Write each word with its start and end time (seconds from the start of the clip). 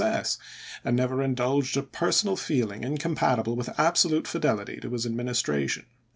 cess, 0.01 0.39
and 0.83 0.97
never 0.97 1.21
indulged 1.21 1.77
a 1.77 1.83
personal 1.83 2.35
feeling 2.35 2.81
incom 2.81 3.13
schuckers, 3.15 3.43
patible 3.43 3.55
with 3.55 3.79
absolute 3.79 4.27
fidelity 4.27 4.77
to 4.79 4.89
his 4.89 5.05
Administration." 5.05 5.85